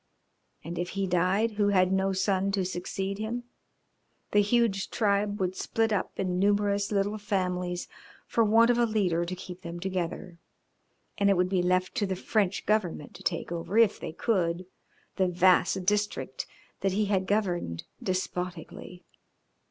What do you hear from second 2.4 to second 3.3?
to succeed